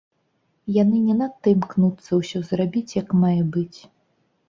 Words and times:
Яны 0.77 0.97
не 1.09 1.15
надта 1.19 1.53
імкнуцца 1.55 2.11
ўсё 2.23 2.43
зрабіць 2.51 2.89
як 3.01 3.17
мае 3.25 3.39
быць. 3.57 3.79